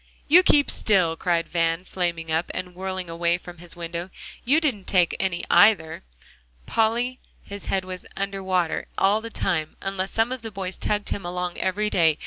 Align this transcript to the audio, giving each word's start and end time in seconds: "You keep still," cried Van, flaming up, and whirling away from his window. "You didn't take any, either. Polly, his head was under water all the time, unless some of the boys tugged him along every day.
"You 0.27 0.41
keep 0.41 0.71
still," 0.71 1.15
cried 1.15 1.47
Van, 1.47 1.83
flaming 1.85 2.31
up, 2.31 2.49
and 2.55 2.73
whirling 2.73 3.07
away 3.07 3.37
from 3.37 3.59
his 3.59 3.75
window. 3.75 4.09
"You 4.43 4.59
didn't 4.59 4.87
take 4.87 5.15
any, 5.19 5.43
either. 5.51 6.01
Polly, 6.65 7.19
his 7.43 7.65
head 7.65 7.85
was 7.85 8.07
under 8.17 8.41
water 8.41 8.87
all 8.97 9.21
the 9.21 9.29
time, 9.29 9.75
unless 9.79 10.09
some 10.09 10.31
of 10.31 10.41
the 10.41 10.49
boys 10.49 10.79
tugged 10.79 11.09
him 11.09 11.23
along 11.23 11.59
every 11.59 11.91
day. 11.91 12.17